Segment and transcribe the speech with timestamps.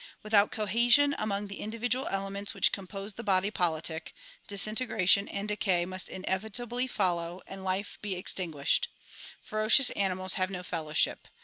[0.23, 4.15] Without cohesion among the individual elements which compose the body politic,
[4.47, 8.87] disintegration and decay must inevitably follow and life be extinguished.
[9.39, 11.27] Ferocious animals have no fellowship.